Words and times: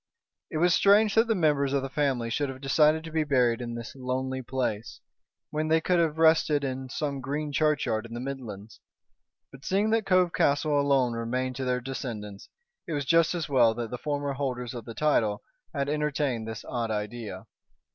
It 0.49 0.57
was 0.57 0.73
strange 0.73 1.13
that 1.13 1.27
the 1.27 1.35
members 1.35 1.73
of 1.73 1.83
the 1.83 1.87
family 1.87 2.31
should 2.31 2.49
have 2.49 2.59
decided 2.59 3.03
to 3.03 3.11
be 3.11 3.23
buried 3.23 3.61
in 3.61 3.75
this 3.75 3.93
lonely 3.95 4.41
place, 4.41 4.99
when 5.51 5.67
they 5.67 5.79
could 5.79 5.99
have 5.99 6.17
rested 6.17 6.63
in 6.63 6.89
some 6.89 7.21
green 7.21 7.51
churchyard 7.51 8.07
in 8.07 8.15
the 8.15 8.19
Midlands. 8.19 8.79
But, 9.51 9.63
seeing 9.63 9.91
that 9.91 10.07
Cove 10.07 10.33
Castle 10.33 10.81
alone 10.81 11.13
remained 11.13 11.55
to 11.57 11.65
their 11.65 11.81
descendants, 11.81 12.49
it 12.87 12.93
was 12.93 13.05
just 13.05 13.35
as 13.35 13.47
well 13.47 13.75
that 13.75 13.91
the 13.91 13.99
former 13.99 14.33
holders 14.33 14.73
of 14.73 14.85
the 14.85 14.95
title 14.95 15.43
had 15.71 15.87
entertained 15.87 16.47
this 16.47 16.65
odd 16.65 16.89
idea. 16.89 17.45